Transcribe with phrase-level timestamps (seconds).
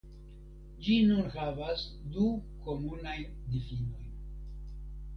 [0.85, 1.85] Ĝi nun havas
[2.17, 2.33] du
[2.65, 4.13] komunajn difinojn.